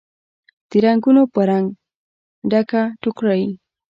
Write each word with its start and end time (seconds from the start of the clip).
د 0.69 0.71
رنګونوپه 0.83 1.41
رنګ، 1.49 1.67
ډکه 2.49 2.81
ټوکرۍ 3.01 3.43